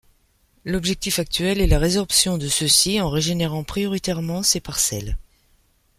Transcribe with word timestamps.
L'objectif 0.65 1.19
actuel 1.19 1.61
est 1.61 1.67
la 1.67 1.77
résorption 1.77 2.39
de 2.39 2.47
ceux-ci 2.47 2.99
en 2.99 3.11
régénérant 3.11 3.63
prioritairement 3.63 4.41
ces 4.41 4.59
parcelles. 4.59 5.15